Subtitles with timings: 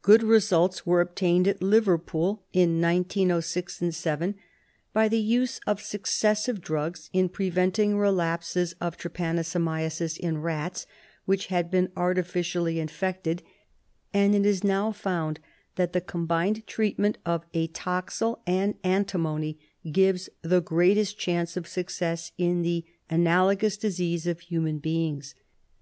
[0.00, 4.34] Good results were obtained at Liverpool in 1906 7
[4.94, 10.86] by the use of successive drugs in preventing" relapses of trypanosomiasis in rats
[11.28, 13.42] w^hich had been artificially infected,
[14.14, 15.38] and it is now found
[15.76, 19.58] that the combined treatment of atoxyl and antimony
[19.92, 25.34] gives the greatest chance of success in the analogous disease of human beings.